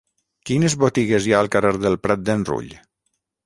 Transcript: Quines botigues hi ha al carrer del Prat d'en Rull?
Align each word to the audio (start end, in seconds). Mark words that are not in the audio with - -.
Quines 0.49 0.75
botigues 0.83 1.27
hi 1.29 1.35
ha 1.37 1.43
al 1.47 1.51
carrer 1.57 1.75
del 1.87 2.01
Prat 2.09 2.27
d'en 2.31 2.51
Rull? 2.53 2.77